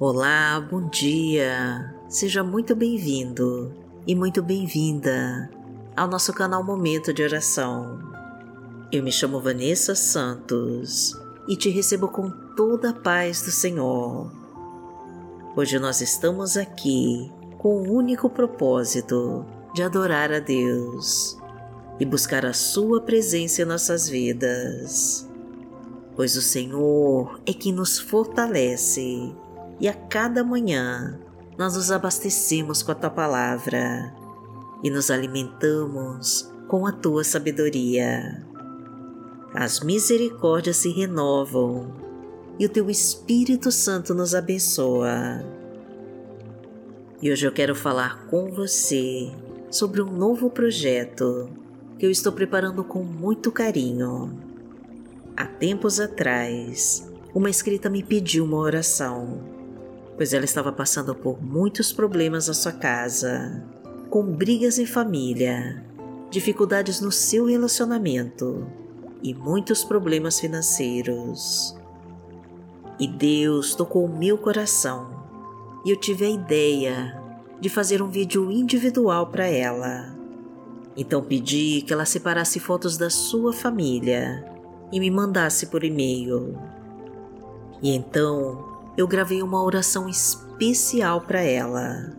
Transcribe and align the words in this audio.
Olá, 0.00 0.60
bom 0.60 0.88
dia! 0.88 1.94
Seja 2.08 2.42
muito 2.42 2.74
bem-vindo 2.74 3.72
e 4.04 4.12
muito 4.12 4.42
bem-vinda 4.42 5.48
ao 5.96 6.08
nosso 6.08 6.32
canal 6.32 6.64
Momento 6.64 7.14
de 7.14 7.22
Oração. 7.22 8.00
Eu 8.90 9.04
me 9.04 9.12
chamo 9.12 9.40
Vanessa 9.40 9.94
Santos 9.94 11.16
e 11.46 11.56
te 11.56 11.70
recebo 11.70 12.08
com 12.08 12.28
toda 12.56 12.90
a 12.90 12.92
paz 12.92 13.42
do 13.42 13.52
Senhor. 13.52 14.32
Hoje 15.54 15.78
nós 15.78 16.00
estamos 16.00 16.56
aqui 16.56 17.30
com 17.56 17.76
o 17.76 17.92
único 17.92 18.28
propósito 18.28 19.46
de 19.72 19.84
adorar 19.84 20.32
a 20.32 20.40
Deus 20.40 21.38
e 22.00 22.04
buscar 22.04 22.44
a 22.44 22.52
Sua 22.52 23.00
presença 23.00 23.62
em 23.62 23.64
nossas 23.64 24.08
vidas, 24.08 25.30
pois 26.16 26.36
o 26.36 26.42
Senhor 26.42 27.38
é 27.46 27.52
quem 27.52 27.72
nos 27.72 27.96
fortalece 27.96 29.32
e 29.80 29.88
a 29.88 29.94
cada 29.94 30.44
manhã 30.44 31.18
nós 31.58 31.76
nos 31.76 31.90
abastecemos 31.90 32.82
com 32.82 32.92
a 32.92 32.94
tua 32.94 33.10
palavra 33.10 34.14
e 34.82 34.90
nos 34.90 35.10
alimentamos 35.10 36.50
com 36.68 36.86
a 36.86 36.92
tua 36.92 37.24
sabedoria. 37.24 38.44
As 39.52 39.80
misericórdias 39.80 40.78
se 40.78 40.90
renovam 40.90 41.92
e 42.58 42.66
o 42.66 42.68
teu 42.68 42.90
Espírito 42.90 43.70
Santo 43.70 44.14
nos 44.14 44.34
abençoa. 44.34 45.44
E 47.22 47.30
hoje 47.30 47.46
eu 47.46 47.52
quero 47.52 47.74
falar 47.74 48.26
com 48.26 48.52
você 48.52 49.32
sobre 49.70 50.02
um 50.02 50.12
novo 50.12 50.50
projeto 50.50 51.48
que 51.98 52.04
eu 52.04 52.10
estou 52.10 52.32
preparando 52.32 52.82
com 52.84 53.02
muito 53.02 53.50
carinho. 53.52 54.38
Há 55.36 55.46
tempos 55.46 56.00
atrás, 56.00 57.08
uma 57.32 57.48
escrita 57.48 57.88
me 57.88 58.02
pediu 58.02 58.44
uma 58.44 58.58
oração 58.58 59.53
pois 60.16 60.32
ela 60.32 60.44
estava 60.44 60.72
passando 60.72 61.14
por 61.14 61.42
muitos 61.42 61.92
problemas 61.92 62.48
na 62.48 62.54
sua 62.54 62.72
casa, 62.72 63.64
com 64.10 64.22
brigas 64.22 64.78
em 64.78 64.86
família, 64.86 65.84
dificuldades 66.30 67.00
no 67.00 67.10
seu 67.10 67.46
relacionamento 67.46 68.66
e 69.22 69.34
muitos 69.34 69.84
problemas 69.84 70.38
financeiros. 70.38 71.76
E 72.98 73.08
Deus 73.08 73.74
tocou 73.74 74.04
o 74.04 74.16
meu 74.16 74.38
coração 74.38 75.24
e 75.84 75.90
eu 75.90 75.96
tive 75.96 76.24
a 76.24 76.30
ideia 76.30 77.20
de 77.60 77.68
fazer 77.68 78.02
um 78.02 78.08
vídeo 78.08 78.50
individual 78.50 79.28
para 79.28 79.46
ela. 79.46 80.14
Então 80.96 81.22
pedi 81.22 81.82
que 81.82 81.92
ela 81.92 82.04
separasse 82.04 82.60
fotos 82.60 82.96
da 82.96 83.10
sua 83.10 83.52
família 83.52 84.44
e 84.92 85.00
me 85.00 85.10
mandasse 85.10 85.66
por 85.66 85.82
e-mail. 85.82 86.56
E 87.82 87.94
então 87.94 88.73
eu 88.96 89.06
gravei 89.06 89.42
uma 89.42 89.62
oração 89.62 90.08
especial 90.08 91.20
para 91.20 91.42
ela, 91.42 92.16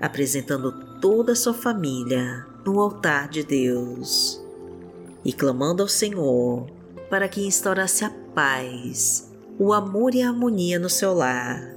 apresentando 0.00 0.72
toda 1.00 1.32
a 1.32 1.36
sua 1.36 1.54
família 1.54 2.46
no 2.64 2.80
altar 2.80 3.28
de 3.28 3.42
Deus 3.42 4.42
e 5.24 5.32
clamando 5.32 5.82
ao 5.82 5.88
Senhor 5.88 6.66
para 7.08 7.28
que 7.28 7.46
instaurasse 7.46 8.04
a 8.04 8.10
paz, 8.34 9.32
o 9.58 9.72
amor 9.72 10.14
e 10.14 10.22
a 10.22 10.28
harmonia 10.28 10.78
no 10.78 10.88
seu 10.88 11.14
lar 11.14 11.74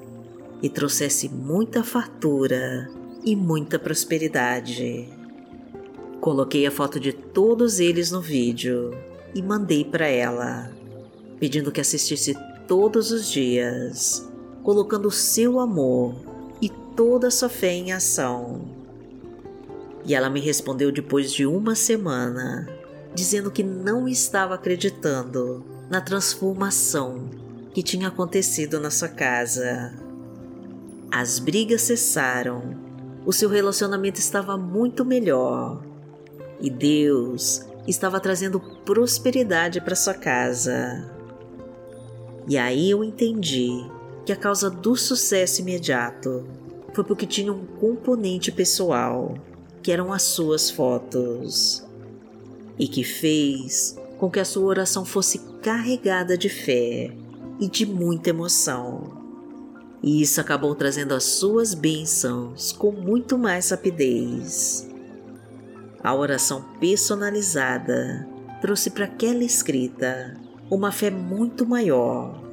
e 0.61 0.69
trouxesse 0.69 1.29
muita 1.29 1.83
fartura 1.83 2.89
e 3.23 3.35
muita 3.35 3.79
prosperidade. 3.79 5.09
Coloquei 6.19 6.65
a 6.65 6.71
foto 6.71 6.99
de 6.99 7.13
todos 7.13 7.79
eles 7.79 8.11
no 8.11 8.21
vídeo 8.21 8.91
e 9.33 9.41
mandei 9.41 9.83
para 9.83 10.07
ela, 10.07 10.71
pedindo 11.39 11.71
que 11.71 11.81
assistisse 11.81 12.35
todos 12.67 13.11
os 13.11 13.29
dias, 13.29 14.27
colocando 14.65 15.11
seu 15.11 15.59
amor 15.59 16.15
e 16.59 16.69
toda 16.69 17.29
sua 17.29 17.47
fé 17.47 17.71
em 17.71 17.93
ação. 17.93 18.61
E 20.03 20.15
ela 20.15 20.27
me 20.27 20.39
respondeu 20.39 20.91
depois 20.91 21.31
de 21.31 21.45
uma 21.45 21.75
semana, 21.75 22.67
dizendo 23.13 23.51
que 23.51 23.61
não 23.61 24.07
estava 24.07 24.55
acreditando 24.55 25.63
na 25.87 26.01
transformação 26.01 27.29
que 27.75 27.83
tinha 27.83 28.07
acontecido 28.07 28.79
na 28.79 28.89
sua 28.89 29.07
casa. 29.07 29.93
As 31.11 31.37
brigas 31.37 31.83
cessaram, 31.83 32.75
o 33.23 33.31
seu 33.31 33.49
relacionamento 33.49 34.19
estava 34.19 34.57
muito 34.57 35.05
melhor 35.05 35.79
e 36.59 36.71
Deus 36.71 37.63
estava 37.87 38.19
trazendo 38.19 38.59
prosperidade 38.59 39.79
para 39.79 39.95
sua 39.95 40.15
casa. 40.15 41.07
E 42.47 42.57
aí 42.57 42.89
eu 42.89 43.03
entendi 43.03 43.93
que 44.25 44.31
a 44.31 44.35
causa 44.35 44.69
do 44.69 44.95
sucesso 44.95 45.61
imediato 45.61 46.45
foi 46.93 47.03
porque 47.03 47.27
tinha 47.27 47.53
um 47.53 47.65
componente 47.65 48.51
pessoal, 48.51 49.35
que 49.83 49.91
eram 49.91 50.11
as 50.11 50.23
suas 50.23 50.71
fotos, 50.71 51.85
e 52.79 52.87
que 52.87 53.03
fez 53.03 53.95
com 54.17 54.29
que 54.31 54.39
a 54.39 54.45
sua 54.45 54.63
oração 54.63 55.05
fosse 55.05 55.39
carregada 55.61 56.37
de 56.37 56.49
fé 56.49 57.13
e 57.59 57.67
de 57.67 57.85
muita 57.85 58.31
emoção. 58.31 59.23
E 60.01 60.21
isso 60.21 60.41
acabou 60.41 60.73
trazendo 60.73 61.13
as 61.13 61.23
suas 61.23 61.73
bênçãos 61.73 62.71
com 62.71 62.91
muito 62.91 63.37
mais 63.37 63.69
rapidez. 63.69 64.89
A 66.03 66.15
oração 66.15 66.63
personalizada 66.79 68.27
trouxe 68.61 68.89
para 68.89 69.05
aquela 69.05 69.43
escrita 69.43 70.35
uma 70.69 70.91
fé 70.91 71.09
muito 71.09 71.65
maior 71.65 72.44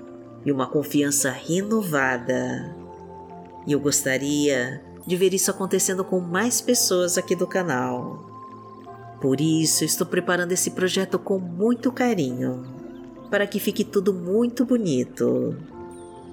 e 0.44 0.52
uma 0.52 0.66
confiança 0.66 1.30
renovada. 1.30 2.74
E 3.66 3.72
eu 3.72 3.80
gostaria 3.80 4.82
de 5.06 5.16
ver 5.16 5.34
isso 5.34 5.50
acontecendo 5.50 6.04
com 6.04 6.20
mais 6.20 6.60
pessoas 6.60 7.16
aqui 7.16 7.34
do 7.34 7.46
canal. 7.46 8.24
Por 9.20 9.40
isso, 9.40 9.84
estou 9.84 10.06
preparando 10.06 10.52
esse 10.52 10.72
projeto 10.72 11.18
com 11.18 11.38
muito 11.38 11.92
carinho, 11.92 12.64
para 13.30 13.46
que 13.46 13.60
fique 13.60 13.84
tudo 13.84 14.12
muito 14.12 14.64
bonito. 14.64 15.56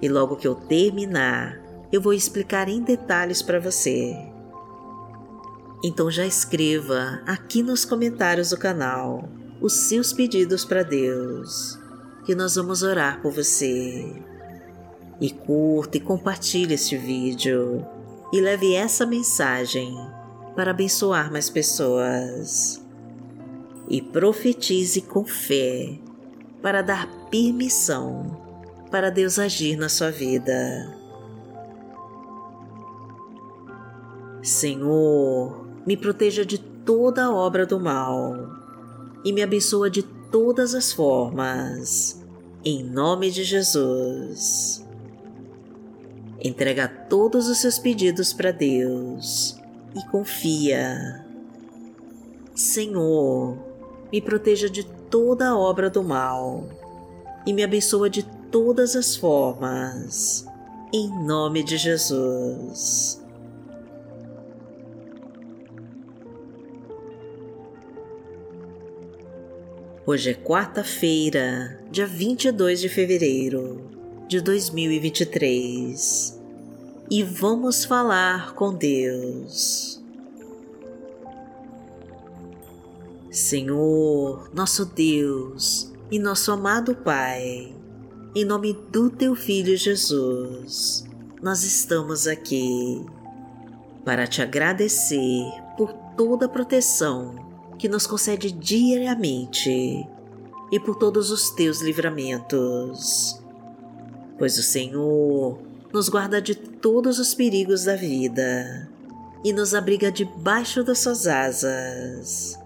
E 0.01 0.09
logo 0.09 0.35
que 0.35 0.47
eu 0.47 0.55
terminar, 0.55 1.59
eu 1.91 2.01
vou 2.01 2.13
explicar 2.13 2.67
em 2.67 2.81
detalhes 2.81 3.41
para 3.41 3.59
você. 3.59 4.15
Então 5.83 6.11
já 6.11 6.25
escreva 6.25 7.21
aqui 7.25 7.63
nos 7.63 7.85
comentários 7.85 8.49
do 8.49 8.57
canal 8.57 9.29
os 9.61 9.73
seus 9.73 10.13
pedidos 10.13 10.65
para 10.65 10.83
Deus, 10.83 11.78
que 12.25 12.35
nós 12.35 12.55
vamos 12.55 12.83
orar 12.83 13.21
por 13.21 13.31
você. 13.31 14.13
E 15.21 15.29
curta 15.31 15.97
e 15.97 15.99
compartilhe 15.99 16.73
este 16.73 16.97
vídeo 16.97 17.85
e 18.31 18.39
leve 18.39 18.73
essa 18.73 19.05
mensagem 19.05 19.95
para 20.55 20.71
abençoar 20.71 21.31
mais 21.31 21.49
pessoas. 21.49 22.81
E 23.87 24.01
profetize 24.01 25.01
com 25.01 25.25
fé 25.25 25.99
para 26.61 26.81
dar 26.81 27.07
permissão 27.29 28.39
para 28.91 29.09
Deus 29.09 29.39
agir 29.39 29.77
na 29.77 29.89
sua 29.89 30.11
vida. 30.11 30.95
Senhor, 34.41 35.65
me 35.85 35.97
proteja 35.97 36.45
de 36.45 36.57
toda 36.57 37.31
obra 37.31 37.65
do 37.65 37.79
mal 37.79 38.35
e 39.23 39.33
me 39.33 39.43
abençoa 39.43 39.89
de 39.89 40.03
todas 40.31 40.75
as 40.75 40.91
formas. 40.91 42.21
Em 42.63 42.83
nome 42.83 43.31
de 43.31 43.43
Jesus. 43.43 44.85
Entrega 46.41 46.87
todos 46.87 47.47
os 47.47 47.57
seus 47.57 47.77
pedidos 47.77 48.31
para 48.33 48.51
Deus 48.51 49.59
e 49.95 50.05
confia. 50.09 51.25
Senhor, 52.55 53.57
me 54.11 54.21
proteja 54.21 54.69
de 54.69 54.83
toda 54.83 55.57
obra 55.57 55.89
do 55.89 56.03
mal 56.03 56.65
e 57.45 57.53
me 57.53 57.63
abençoa 57.63 58.09
de 58.09 58.23
todas 58.23 58.95
as 58.95 59.15
formas. 59.15 60.45
Em 60.93 61.07
nome 61.23 61.63
de 61.63 61.77
Jesus. 61.77 63.18
Hoje 70.11 70.31
é 70.31 70.33
quarta-feira, 70.33 71.79
dia 71.91 72.07
22 72.07 72.81
de 72.81 72.89
fevereiro 72.89 73.91
de 74.27 74.41
2023 74.41 76.41
e 77.11 77.21
vamos 77.21 77.85
falar 77.85 78.55
com 78.55 78.73
Deus. 78.73 80.03
Senhor, 83.29 84.49
nosso 84.51 84.83
Deus 84.83 85.93
e 86.09 86.17
nosso 86.17 86.51
amado 86.51 86.95
Pai, 86.95 87.71
em 88.33 88.43
nome 88.43 88.73
do 88.91 89.11
Teu 89.11 89.35
Filho 89.35 89.77
Jesus, 89.77 91.05
nós 91.39 91.63
estamos 91.63 92.25
aqui 92.25 93.05
para 94.03 94.25
te 94.25 94.41
agradecer 94.41 95.43
por 95.77 95.93
toda 96.17 96.47
a 96.47 96.49
proteção 96.49 97.48
que 97.79 97.87
nos 97.87 98.05
concede 98.05 98.51
diariamente 98.51 100.05
e 100.71 100.79
por 100.79 100.95
todos 100.97 101.31
os 101.31 101.49
teus 101.49 101.81
livramentos. 101.81 103.41
Pois 104.37 104.57
o 104.57 104.63
Senhor 104.63 105.57
nos 105.91 106.09
guarda 106.09 106.41
de 106.41 106.53
todos 106.53 107.17
os 107.19 107.33
perigos 107.33 107.85
da 107.85 107.95
vida 107.95 108.89
e 109.43 109.53
nos 109.53 109.73
abriga 109.73 110.11
debaixo 110.11 110.83
das 110.83 110.99
suas 110.99 111.25
asas. 111.25 112.59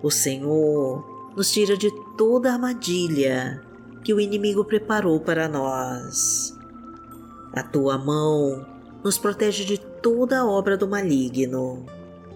O 0.00 0.10
Senhor 0.10 1.32
nos 1.36 1.50
tira 1.50 1.76
de 1.76 1.90
toda 2.16 2.52
armadilha 2.52 3.60
que 4.04 4.14
o 4.14 4.20
inimigo 4.20 4.64
preparou 4.64 5.20
para 5.20 5.48
nós. 5.48 6.56
A 7.52 7.64
tua 7.64 7.98
mão 7.98 8.64
nos 9.02 9.18
protege 9.18 9.64
de 9.64 9.76
toda 9.78 10.46
obra 10.46 10.76
do 10.76 10.86
maligno 10.86 11.84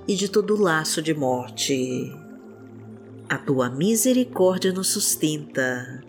e 0.07 0.15
de 0.15 0.29
todo 0.29 0.61
laço 0.61 1.01
de 1.01 1.15
morte. 1.15 2.15
A 3.29 3.39
tua 3.39 3.71
misericórdia 3.71 4.73
nos 4.73 4.89
sustenta 4.89 6.03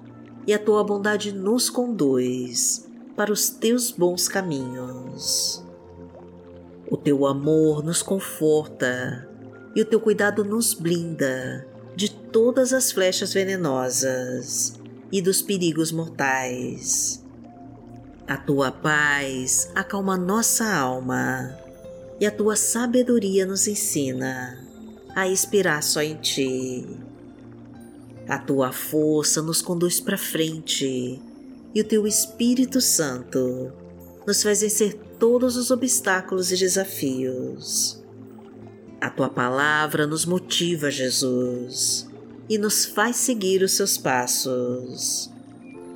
e 0.46 0.54
a 0.54 0.60
tua 0.60 0.84
bondade 0.84 1.32
nos 1.32 1.70
conduz 1.70 2.88
para 3.16 3.32
os 3.32 3.50
teus 3.50 3.92
bons 3.92 4.28
caminhos. 4.28 5.64
O 6.90 6.98
teu 6.98 7.26
amor 7.26 7.84
nos 7.84 8.02
conforta 8.02 9.28
e 9.76 9.82
o 9.82 9.86
teu 9.86 10.00
cuidado 10.00 10.44
nos 10.44 10.74
blinda 10.74 11.66
de 11.96 12.12
todas 12.12 12.74
as 12.74 12.92
flechas 12.92 13.34
venenosas 13.34 14.74
e 15.12 15.22
dos 15.22 15.42
perigos 15.42 15.92
mortais. 15.92 17.24
A 18.28 18.36
tua 18.36 18.72
paz 18.72 19.72
acalma 19.74 20.18
nossa 20.18 20.66
alma 20.74 21.65
e 22.20 22.26
a 22.26 22.32
tua 22.32 22.56
sabedoria 22.56 23.46
nos 23.46 23.68
ensina 23.68 24.58
a 25.16 25.28
esperar 25.28 25.82
só 25.82 26.02
em 26.02 26.16
ti. 26.16 26.86
A 28.28 28.38
tua 28.38 28.72
força 28.72 29.42
nos 29.42 29.62
conduz 29.62 30.00
para 30.00 30.18
frente 30.18 31.22
e 31.74 31.82
o 31.82 31.84
teu 31.84 32.08
Espírito 32.08 32.82
Santo 32.82 33.72
nos 34.26 34.42
faz 34.42 34.62
vencer 34.62 34.94
todos 35.20 35.56
os 35.56 35.72
obstáculos 35.72 36.52
e 36.52 36.58
desafios. 36.58 38.04
A 39.00 39.10
tua 39.10 39.30
palavra 39.30 40.08
nos 40.08 40.26
motiva, 40.26 40.90
Jesus, 40.90 42.08
e 42.50 42.58
nos 42.58 42.86
faz 42.86 43.18
seguir 43.18 43.62
os 43.62 43.74
seus 43.74 43.98
passos. 43.98 45.32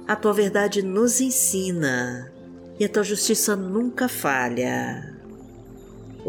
A 0.07 0.15
tua 0.15 0.33
verdade 0.33 0.81
nos 0.81 1.19
ensina 1.19 2.31
e 2.80 2.86
a 2.86 2.89
tua 2.89 3.04
justiça 3.04 3.56
nunca 3.56 4.07
falha. 4.07 5.19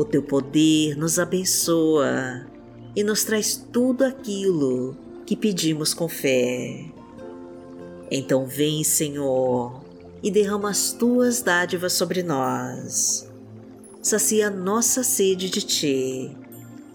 O 0.00 0.04
teu 0.06 0.22
poder 0.22 0.96
nos 0.96 1.18
abençoa 1.18 2.46
e 2.96 3.04
nos 3.04 3.22
traz 3.22 3.54
tudo 3.54 4.02
aquilo 4.02 4.96
que 5.26 5.36
pedimos 5.36 5.92
com 5.92 6.08
fé. 6.08 6.86
Então 8.10 8.46
vem, 8.46 8.82
Senhor, 8.82 9.84
e 10.22 10.30
derrama 10.30 10.70
as 10.70 10.90
tuas 10.92 11.42
dádivas 11.42 11.92
sobre 11.92 12.22
nós. 12.22 13.30
Sacia 14.00 14.48
nossa 14.48 15.04
sede 15.04 15.50
de 15.50 15.60
ti 15.60 16.34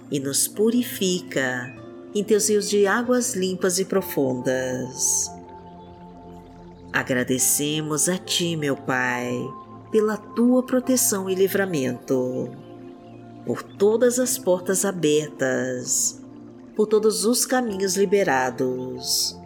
e 0.09 0.19
nos 0.19 0.47
purifica 0.47 1.75
em 2.11 2.23
teus 2.23 2.49
rios 2.49 2.67
de 2.67 2.87
águas 2.87 3.35
limpas 3.35 3.77
e 3.77 3.85
profundas. 3.85 5.29
Agradecemos 6.91 8.09
a 8.09 8.17
ti, 8.17 8.55
meu 8.55 8.75
Pai, 8.75 9.31
pela 9.91 10.17
tua 10.17 10.63
proteção 10.63 11.29
e 11.29 11.35
livramento, 11.35 12.64
por 13.45 13.62
todas 13.62 14.19
as 14.19 14.38
portas 14.38 14.83
abertas, 14.83 16.21
por 16.75 16.88
todos 16.88 17.25
os 17.25 17.45
caminhos 17.45 17.95
liberados 17.95 19.39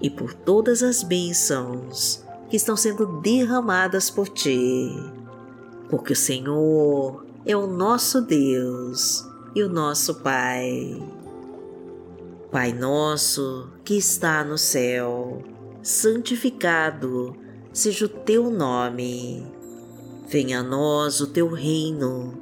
e 0.00 0.10
por 0.10 0.34
todas 0.34 0.82
as 0.82 1.02
bênçãos 1.02 2.22
que 2.50 2.56
estão 2.56 2.76
sendo 2.76 3.20
derramadas 3.20 4.10
por 4.10 4.28
ti, 4.28 4.90
porque 5.88 6.12
o 6.12 6.16
Senhor 6.16 7.24
é 7.46 7.56
o 7.56 7.66
nosso 7.66 8.20
Deus 8.20 9.26
e 9.54 9.62
o 9.62 9.68
nosso 9.68 10.16
Pai. 10.16 11.02
Pai 12.50 12.72
nosso 12.74 13.70
que 13.82 13.96
está 13.96 14.44
no 14.44 14.58
céu, 14.58 15.42
santificado 15.82 17.34
seja 17.72 18.04
o 18.04 18.08
teu 18.08 18.50
nome. 18.50 19.46
Venha 20.28 20.60
a 20.60 20.62
nós 20.62 21.20
o 21.20 21.26
teu 21.26 21.48
reino, 21.48 22.41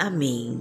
Amém. 0.00 0.58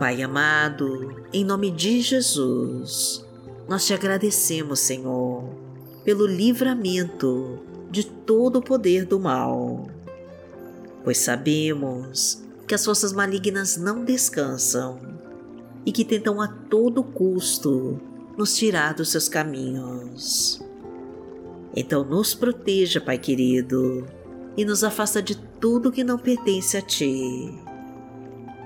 Pai 0.00 0.20
amado, 0.20 1.14
em 1.32 1.44
nome 1.44 1.70
de 1.70 2.00
Jesus, 2.00 3.24
nós 3.68 3.86
te 3.86 3.94
agradecemos, 3.94 4.80
Senhor, 4.80 5.44
pelo 6.04 6.26
livramento 6.26 7.60
de 7.88 8.04
todo 8.04 8.56
o 8.56 8.62
poder 8.62 9.06
do 9.06 9.20
mal, 9.20 9.88
pois 11.04 11.18
sabemos 11.18 12.42
que 12.66 12.74
as 12.74 12.84
forças 12.84 13.12
malignas 13.12 13.76
não 13.76 14.04
descansam 14.04 14.98
e 15.86 15.92
que 15.92 16.04
tentam 16.04 16.40
a 16.40 16.48
todo 16.48 17.04
custo 17.04 18.00
nos 18.36 18.56
tirar 18.56 18.92
dos 18.92 19.10
seus 19.12 19.28
caminhos. 19.28 20.68
Então 21.74 22.04
nos 22.04 22.34
proteja, 22.34 23.00
Pai 23.00 23.18
querido, 23.18 24.06
e 24.56 24.64
nos 24.64 24.82
afasta 24.82 25.22
de 25.22 25.36
tudo 25.36 25.92
que 25.92 26.02
não 26.02 26.18
pertence 26.18 26.76
a 26.76 26.82
Ti. 26.82 27.54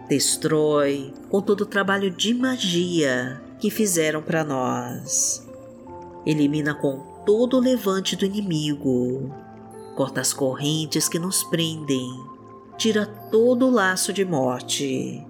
Destrói 0.08 1.12
com 1.28 1.40
todo 1.40 1.62
o 1.62 1.66
trabalho 1.66 2.10
de 2.10 2.34
magia 2.34 3.40
que 3.58 3.70
fizeram 3.70 4.22
para 4.22 4.44
nós. 4.44 5.46
Elimina 6.26 6.74
com 6.74 6.98
todo 7.24 7.56
o 7.56 7.60
levante 7.60 8.16
do 8.16 8.24
inimigo, 8.24 9.34
corta 9.94 10.20
as 10.20 10.32
correntes 10.32 11.08
que 11.08 11.18
nos 11.18 11.42
prendem, 11.44 12.08
tira 12.76 13.06
todo 13.06 13.66
o 13.66 13.70
laço 13.70 14.12
de 14.12 14.24
morte 14.24 15.24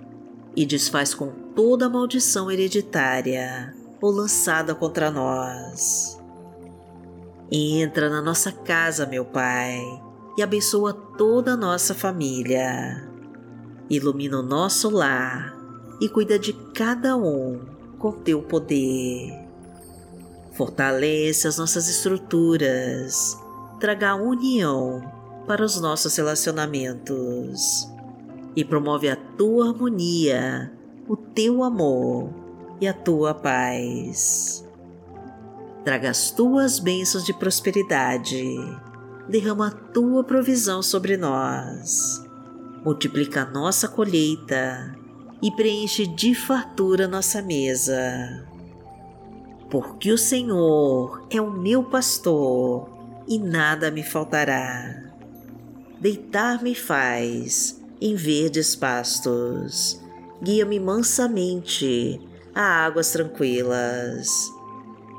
e 0.57 0.67
desfaz 0.67 1.15
com 1.15 1.29
toda 1.55 1.87
a 1.87 1.89
maldição 1.89 2.51
hereditária 2.51 3.75
ou 4.01 4.11
lançada 4.11 4.75
contra 4.75 5.11
nós. 5.11 6.14
Entra 7.51 8.09
na 8.09 8.23
nossa 8.23 8.51
casa, 8.51 9.07
meu 9.07 9.25
Pai, 9.25 9.81
e 10.37 10.43
abençoa 10.43 10.93
toda 10.93 11.53
a 11.53 11.57
nossa 11.57 11.95
família. 11.95 13.09
Ilumina 13.89 14.41
o 14.41 14.43
nosso 14.43 14.89
lar 14.89 15.55
e 16.01 16.09
cuida 16.09 16.39
de 16.39 16.53
cada 16.75 17.17
um 17.17 17.61
com 17.99 18.13
teu 18.13 18.43
poder. 18.43 19.45
Fortalece 20.53 21.47
as 21.47 21.59
nossas 21.59 21.89
estruturas, 21.89 23.39
traga 23.79 24.15
união 24.15 25.03
para 25.47 25.65
os 25.65 25.81
nossos 25.81 26.17
relacionamentos 26.17 27.89
e 28.57 28.65
promove 28.65 29.09
a 29.09 29.17
tua 29.17 29.69
harmonia, 29.69 30.73
o 31.07 31.17
teu 31.17 31.63
amor 31.63 32.31
e 32.81 32.89
a 32.89 32.95
tua 32.95 33.35
paz. 33.35 34.64
Traga 35.85 36.09
as 36.09 36.31
tuas 36.31 36.79
bênçãos 36.79 37.27
de 37.27 37.35
prosperidade, 37.35 38.57
derrama 39.29 39.69
a 39.69 39.71
tua 39.71 40.25
provisão 40.25 40.83
sobre 40.83 41.15
nós, 41.19 42.25
multiplica 42.83 43.43
a 43.43 43.51
nossa 43.51 43.87
colheita 43.87 44.97
e 45.43 45.51
preenche 45.51 46.07
de 46.07 46.35
fartura 46.35 47.07
nossa 47.07 47.43
mesa. 47.43 48.49
Porque 49.69 50.11
o 50.11 50.17
Senhor 50.17 51.27
é 51.31 51.39
o 51.39 51.51
meu 51.51 51.85
pastor 51.85 52.89
e 53.29 53.39
nada 53.39 53.91
me 53.91 54.03
faltará. 54.03 55.03
Deitar-me 56.01 56.75
faz 56.75 57.79
em 58.01 58.15
verdes 58.15 58.75
pastos, 58.75 60.01
guia-me 60.43 60.81
mansamente 60.81 62.19
a 62.55 62.87
águas 62.87 63.13
tranquilas. 63.13 64.54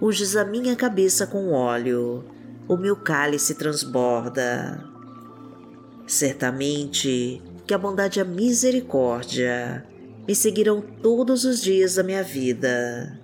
Unges 0.00 0.34
a 0.34 0.44
minha 0.44 0.74
cabeça 0.74 1.26
com 1.26 1.52
óleo, 1.52 2.24
o 2.66 2.76
meu 2.76 2.96
cálice 2.96 3.54
transborda. 3.54 4.82
Certamente 6.06 7.42
que 7.66 7.74
a 7.74 7.78
bondade 7.78 8.18
e 8.18 8.22
a 8.22 8.24
misericórdia 8.24 9.86
me 10.26 10.34
seguirão 10.34 10.80
todos 10.80 11.44
os 11.44 11.60
dias 11.60 11.96
da 11.96 12.02
minha 12.02 12.22
vida 12.22 13.20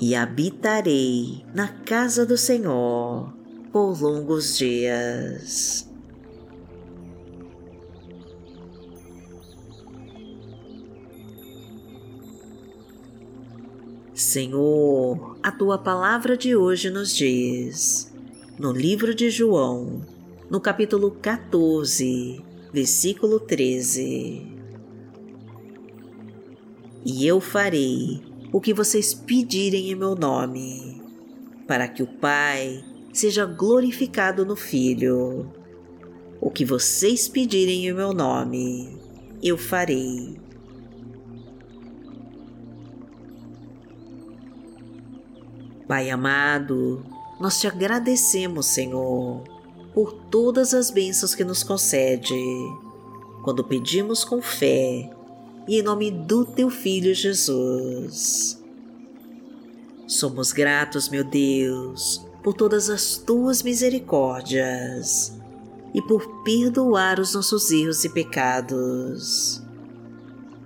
e 0.00 0.14
habitarei 0.14 1.44
na 1.54 1.68
casa 1.68 2.26
do 2.26 2.36
Senhor 2.36 3.32
por 3.72 4.00
longos 4.02 4.58
dias. 4.58 5.91
Senhor, 14.32 15.36
a 15.42 15.52
tua 15.52 15.76
palavra 15.76 16.38
de 16.38 16.56
hoje 16.56 16.88
nos 16.88 17.14
diz, 17.14 18.10
no 18.58 18.72
livro 18.72 19.14
de 19.14 19.28
João, 19.28 20.06
no 20.48 20.58
capítulo 20.58 21.10
14, 21.10 22.42
versículo 22.72 23.38
13: 23.38 24.46
E 27.04 27.26
eu 27.26 27.42
farei 27.42 28.22
o 28.50 28.58
que 28.58 28.72
vocês 28.72 29.12
pedirem 29.12 29.90
em 29.90 29.94
meu 29.94 30.14
nome, 30.14 31.02
para 31.68 31.86
que 31.86 32.02
o 32.02 32.06
Pai 32.06 32.82
seja 33.12 33.44
glorificado 33.44 34.46
no 34.46 34.56
Filho. 34.56 35.52
O 36.40 36.50
que 36.50 36.64
vocês 36.64 37.28
pedirem 37.28 37.86
em 37.86 37.92
meu 37.92 38.14
nome, 38.14 38.96
eu 39.42 39.58
farei. 39.58 40.40
Pai 45.92 46.08
amado, 46.08 47.04
nós 47.38 47.60
te 47.60 47.66
agradecemos, 47.66 48.64
Senhor, 48.64 49.42
por 49.92 50.14
todas 50.30 50.72
as 50.72 50.90
bênçãos 50.90 51.34
que 51.34 51.44
nos 51.44 51.62
concede, 51.62 52.34
quando 53.44 53.62
pedimos 53.62 54.24
com 54.24 54.40
fé 54.40 55.10
e 55.68 55.78
em 55.78 55.82
nome 55.82 56.10
do 56.10 56.46
teu 56.46 56.70
Filho 56.70 57.14
Jesus. 57.14 58.58
Somos 60.06 60.50
gratos, 60.50 61.10
meu 61.10 61.24
Deus, 61.24 62.26
por 62.42 62.54
todas 62.54 62.88
as 62.88 63.18
tuas 63.18 63.62
misericórdias 63.62 65.38
e 65.92 66.00
por 66.00 66.42
perdoar 66.42 67.20
os 67.20 67.34
nossos 67.34 67.70
erros 67.70 68.02
e 68.02 68.08
pecados. 68.08 69.62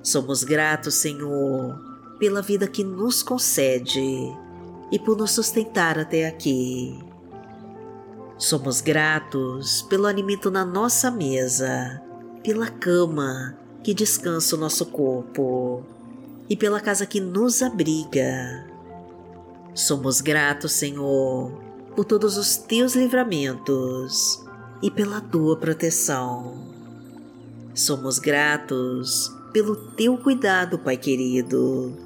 Somos 0.04 0.44
gratos, 0.44 0.94
Senhor, 0.94 1.76
pela 2.16 2.40
vida 2.42 2.68
que 2.68 2.84
nos 2.84 3.24
concede 3.24 4.45
e 4.90 4.98
por 4.98 5.16
nos 5.16 5.32
sustentar 5.32 5.98
até 5.98 6.26
aqui. 6.26 6.98
Somos 8.38 8.80
gratos 8.80 9.82
pelo 9.82 10.06
alimento 10.06 10.50
na 10.50 10.64
nossa 10.64 11.10
mesa, 11.10 12.02
pela 12.42 12.68
cama 12.68 13.56
que 13.82 13.94
descansa 13.94 14.56
o 14.56 14.58
nosso 14.58 14.86
corpo 14.86 15.82
e 16.48 16.56
pela 16.56 16.80
casa 16.80 17.06
que 17.06 17.20
nos 17.20 17.62
abriga. 17.62 18.66
Somos 19.74 20.20
gratos, 20.20 20.72
Senhor, 20.72 21.50
por 21.94 22.04
todos 22.04 22.36
os 22.36 22.56
teus 22.56 22.94
livramentos 22.94 24.44
e 24.82 24.90
pela 24.90 25.20
tua 25.20 25.56
proteção. 25.56 26.54
Somos 27.74 28.18
gratos 28.18 29.34
pelo 29.52 29.74
teu 29.74 30.16
cuidado, 30.18 30.78
Pai 30.78 30.96
querido, 30.96 31.96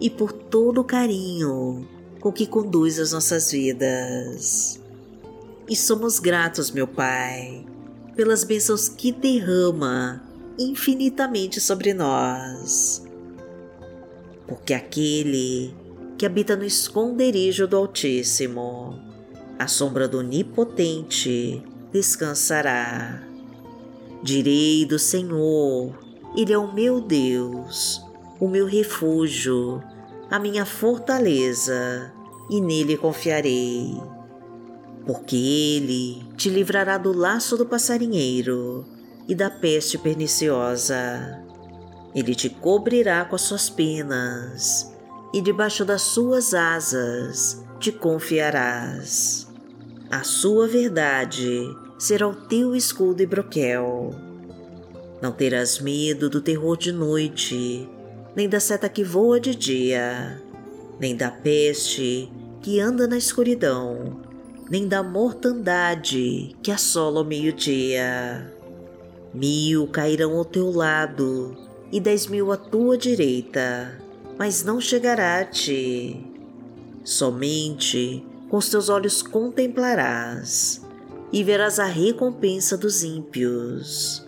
e 0.00 0.10
por 0.10 0.32
todo 0.32 0.80
o 0.80 0.84
carinho 0.84 1.95
com 2.26 2.32
que 2.32 2.44
conduz 2.44 2.98
as 2.98 3.12
nossas 3.12 3.52
vidas. 3.52 4.80
E 5.68 5.76
somos 5.76 6.18
gratos, 6.18 6.72
meu 6.72 6.88
Pai, 6.88 7.64
pelas 8.16 8.42
bênçãos 8.42 8.88
que 8.88 9.12
derrama 9.12 10.20
infinitamente 10.58 11.60
sobre 11.60 11.94
nós. 11.94 13.06
Porque 14.44 14.74
aquele 14.74 15.72
que 16.18 16.26
habita 16.26 16.56
no 16.56 16.64
esconderijo 16.64 17.64
do 17.68 17.76
Altíssimo, 17.76 19.00
a 19.56 19.68
sombra 19.68 20.08
do 20.08 20.18
Onipotente, 20.18 21.62
descansará. 21.92 23.22
Direi 24.20 24.84
do 24.84 24.98
Senhor, 24.98 25.96
Ele 26.36 26.52
é 26.52 26.58
o 26.58 26.74
meu 26.74 27.00
Deus, 27.00 28.02
o 28.40 28.48
meu 28.48 28.66
refúgio, 28.66 29.80
a 30.28 30.40
minha 30.40 30.66
fortaleza, 30.66 32.12
e 32.50 32.60
nele 32.60 32.96
confiarei. 32.96 34.00
Porque 35.04 35.36
Ele 35.36 36.22
te 36.36 36.48
livrará 36.48 36.98
do 36.98 37.12
laço 37.12 37.56
do 37.56 37.66
passarinheiro 37.66 38.84
e 39.28 39.34
da 39.34 39.50
peste 39.50 39.98
perniciosa. 39.98 41.42
Ele 42.14 42.34
te 42.34 42.48
cobrirá 42.48 43.24
com 43.24 43.36
as 43.36 43.42
suas 43.42 43.68
penas, 43.68 44.92
e 45.32 45.40
debaixo 45.40 45.84
das 45.84 46.02
suas 46.02 46.54
asas 46.54 47.62
te 47.78 47.92
confiarás. 47.92 49.46
A 50.10 50.22
sua 50.22 50.66
verdade 50.66 51.62
será 51.98 52.26
o 52.26 52.34
teu 52.34 52.74
escudo 52.74 53.22
e 53.22 53.26
broquel. 53.26 54.14
Não 55.20 55.32
terás 55.32 55.78
medo 55.80 56.30
do 56.30 56.40
terror 56.40 56.76
de 56.76 56.92
noite, 56.92 57.88
nem 58.34 58.48
da 58.48 58.60
seta 58.60 58.88
que 58.88 59.02
voa 59.02 59.40
de 59.40 59.54
dia, 59.54 60.40
nem 60.98 61.16
da 61.16 61.30
peste 61.30 62.30
que 62.62 62.80
anda 62.80 63.06
na 63.06 63.16
escuridão, 63.16 64.20
nem 64.70 64.88
da 64.88 65.02
mortandade 65.02 66.56
que 66.62 66.70
assola 66.70 67.20
o 67.20 67.24
meio-dia. 67.24 68.52
Mil 69.32 69.86
cairão 69.88 70.36
ao 70.36 70.44
teu 70.44 70.70
lado 70.70 71.56
e 71.92 72.00
dez 72.00 72.26
mil 72.26 72.50
à 72.50 72.56
tua 72.56 72.96
direita, 72.96 74.00
mas 74.38 74.64
não 74.64 74.80
chegará 74.80 75.40
a 75.40 75.44
ti. 75.44 76.24
Somente 77.04 78.26
com 78.48 78.56
os 78.56 78.68
teus 78.68 78.88
olhos 78.88 79.22
contemplarás 79.22 80.82
e 81.32 81.44
verás 81.44 81.78
a 81.78 81.84
recompensa 81.84 82.76
dos 82.76 83.04
ímpios. 83.04 84.26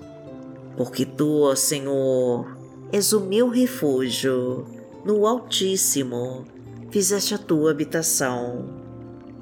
Porque 0.77 1.05
tu, 1.05 1.43
ó 1.43 1.57
Senhor, 1.57 2.57
és 2.93 3.13
o 3.13 3.21
meu 3.21 3.49
refúgio, 3.49 4.65
no 5.05 5.27
Altíssimo 5.27 6.45
fizeste 6.91 7.35
a 7.35 7.39
tua 7.39 7.71
habitação. 7.71 8.67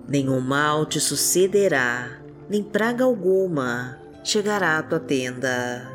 Nenhum 0.08 0.40
mal 0.40 0.86
te 0.86 1.00
sucederá, 1.00 2.20
nem 2.48 2.62
praga 2.62 3.04
alguma 3.04 3.98
chegará 4.22 4.78
à 4.78 4.82
tua 4.82 4.98
tenda, 4.98 5.88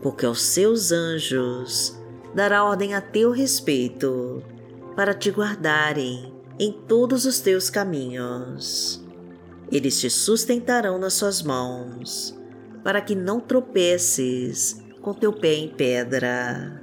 porque 0.00 0.24
aos 0.24 0.40
seus 0.42 0.92
anjos 0.92 1.98
dará 2.34 2.64
ordem 2.64 2.94
a 2.94 3.00
teu 3.00 3.30
respeito, 3.30 4.42
para 4.94 5.12
te 5.12 5.30
guardarem 5.30 6.32
em 6.58 6.72
todos 6.72 7.24
os 7.24 7.40
teus 7.40 7.68
caminhos. 7.68 9.04
Eles 9.70 10.00
te 10.00 10.08
sustentarão 10.08 10.98
nas 10.98 11.14
suas 11.14 11.42
mãos, 11.42 12.38
para 12.84 13.00
que 13.00 13.14
não 13.14 13.40
tropeces 13.40 14.80
com 15.02 15.12
teu 15.12 15.32
pé 15.32 15.54
em 15.54 15.68
pedra. 15.68 16.80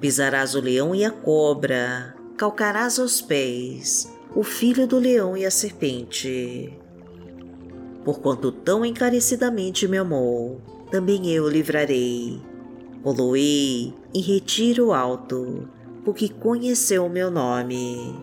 Pisarás 0.00 0.54
o 0.54 0.60
leão 0.60 0.94
e 0.94 1.04
a 1.04 1.10
cobra, 1.10 2.14
calcarás 2.40 2.98
aos 2.98 3.20
pés 3.20 4.10
o 4.34 4.42
filho 4.42 4.86
do 4.86 4.98
leão 4.98 5.36
e 5.36 5.44
a 5.44 5.50
serpente 5.50 6.80
porquanto 8.02 8.50
tão 8.50 8.82
encarecidamente 8.82 9.86
me 9.86 9.98
amou, 9.98 10.58
também 10.90 11.30
eu 11.30 11.46
livrarei. 11.46 12.40
Poloei 13.02 13.92
em 14.14 14.20
retiro 14.20 14.92
alto, 14.92 15.68
porque 16.02 16.30
conheceu 16.30 17.04
o 17.04 17.10
meu 17.10 17.30
nome. 17.30 18.14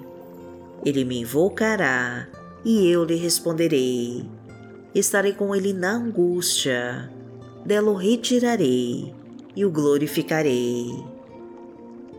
Ele 0.83 1.03
me 1.03 1.21
invocará 1.21 2.27
e 2.65 2.89
eu 2.89 3.03
lhe 3.03 3.15
responderei. 3.15 4.25
Estarei 4.93 5.33
com 5.33 5.55
ele 5.55 5.74
na 5.74 5.91
angústia, 5.91 7.12
dela 7.63 7.91
o 7.91 7.95
retirarei 7.95 9.13
e 9.55 9.63
o 9.63 9.69
glorificarei. 9.69 11.03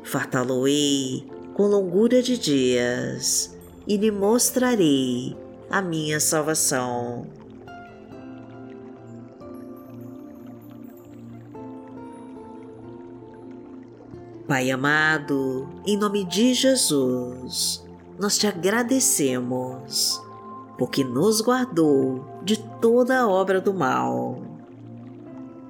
Fartá-lo-ei 0.05 1.38
com 1.59 1.67
longura 1.67 2.23
de 2.23 2.39
dias 2.39 3.53
e 3.85 3.97
lhe 3.97 4.13
mostrarei 4.13 5.37
a 5.69 5.83
minha 5.83 6.21
salvação. 6.21 7.27
Pai 14.47 14.71
amado, 14.71 15.69
em 15.85 15.97
nome 15.97 16.23
de 16.23 16.55
Jesus, 16.55 17.85
nós 18.21 18.39
te 18.39 18.47
agradecemos 18.47 20.23
porque 20.79 21.03
nos 21.03 21.41
guardou 21.41 22.25
de 22.45 22.57
toda 22.81 23.19
a 23.19 23.29
obra 23.29 23.61
do 23.61 23.75
mal. 23.75 24.41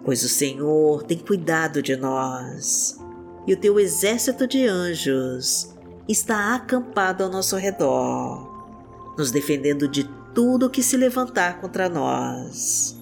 Pois 0.04 0.23
o 0.23 0.28
Senhor 0.28 1.02
tem 1.04 1.16
cuidado 1.16 1.83
de 1.83 1.97
nós, 1.97 3.00
e 3.47 3.54
o 3.54 3.57
teu 3.57 3.80
exército 3.80 4.47
de 4.47 4.66
anjos 4.66 5.77
está 6.08 6.54
acampado 6.54 7.22
ao 7.22 7.30
nosso 7.30 7.56
redor, 7.56 9.14
nos 9.16 9.30
defendendo 9.30 9.86
de 9.86 10.04
tudo 10.34 10.70
que 10.70 10.82
se 10.82 10.96
levantar 10.96 11.60
contra 11.60 11.88
nós. 11.88 12.96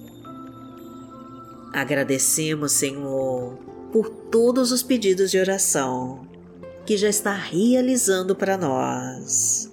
Agradecemos, 1.72 2.72
Senhor, 2.72 3.58
por 3.92 4.08
todos 4.08 4.72
os 4.72 4.82
pedidos 4.82 5.30
de 5.30 5.38
oração 5.38 6.26
que 6.84 6.96
já 6.96 7.08
está 7.08 7.32
realizando 7.32 8.34
para 8.34 8.56
nós. 8.56 9.70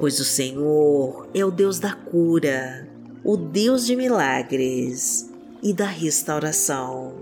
Pois 0.00 0.18
o 0.18 0.24
Senhor 0.24 1.28
é 1.34 1.44
o 1.44 1.50
Deus 1.50 1.78
da 1.78 1.92
cura, 1.92 2.88
o 3.22 3.36
Deus 3.36 3.86
de 3.86 3.94
milagres 3.94 5.30
e 5.62 5.72
da 5.72 5.86
restauração. 5.86 7.14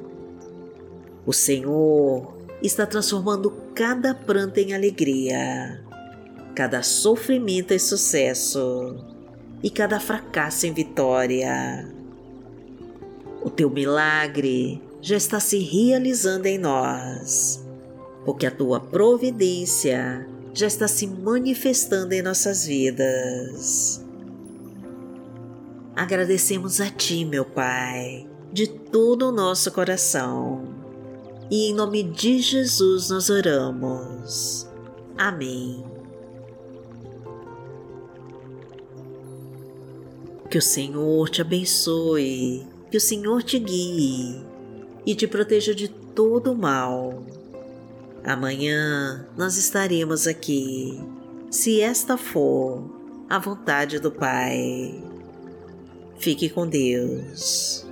O 1.27 1.33
Senhor 1.33 2.40
está 2.67 2.87
transformando 2.87 3.51
cada 3.75 4.15
pranto 4.15 4.59
em 4.59 4.75
alegria, 4.75 5.83
cada 6.55 6.83
sofrimento 6.83 7.73
em 7.73 7.79
sucesso 7.79 8.97
e 9.63 9.71
cada 9.71 9.99
fracasso 9.99 10.67
em 10.67 10.73
vitória. 10.73 11.89
O 13.43 13.49
teu 13.49 13.71
milagre 13.71 14.83
já 15.01 15.17
está 15.17 15.41
se 15.41 15.59
realizando 15.59 16.47
em 16.47 16.59
nós, 16.59 17.65
porque 18.25 18.47
a 18.47 18.51
tua 18.51 18.81
providência 18.81 20.29
já 20.53 20.67
está 20.67 20.87
se 20.87 21.07
manifestando 21.07 22.13
em 22.13 22.23
nossas 22.23 22.67
vidas. 22.67 24.05
Agradecemos 25.97 26.81
a 26.81 26.91
Ti, 26.91 27.25
meu 27.25 27.45
Pai, 27.45 28.27
de 28.53 28.67
todo 28.67 29.29
o 29.29 29.33
nosso 29.33 29.71
coração. 29.73 30.80
E 31.51 31.71
em 31.71 31.75
nome 31.75 32.03
de 32.03 32.41
Jesus 32.41 33.11
nós 33.11 33.29
oramos. 33.29 34.69
Amém. 35.19 35.85
Que 40.49 40.59
o 40.59 40.63
Senhor 40.63 41.29
te 41.29 41.41
abençoe 41.41 42.67
que 42.91 42.97
o 42.97 43.01
Senhor 43.01 43.43
te 43.43 43.59
guie 43.59 44.43
e 45.07 45.15
te 45.15 45.27
proteja 45.27 45.75
de 45.75 45.89
todo 45.89 46.53
o 46.53 46.59
mal. 46.59 47.23
Amanhã 48.25 49.27
nós 49.37 49.57
estaremos 49.57 50.27
aqui, 50.27 51.01
se 51.51 51.81
esta 51.81 52.19
for 52.19 52.91
a 53.29 53.39
vontade 53.39 53.99
do 54.01 54.11
Pai. 54.11 55.03
Fique 56.19 56.51
com 56.51 56.67
Deus. 56.67 57.87